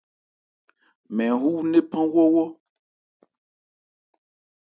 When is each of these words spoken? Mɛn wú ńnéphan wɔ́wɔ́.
Mɛn 1.15 1.33
wú 1.41 1.51
ńnéphan 1.65 2.05
wɔ́wɔ́. 2.13 2.47